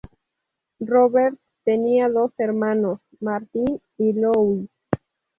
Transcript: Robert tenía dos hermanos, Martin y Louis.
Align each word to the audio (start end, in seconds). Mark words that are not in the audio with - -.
Robert 0.79 1.37
tenía 1.63 2.09
dos 2.09 2.31
hermanos, 2.39 3.01
Martin 3.19 3.79
y 3.99 4.13
Louis. 4.13 4.67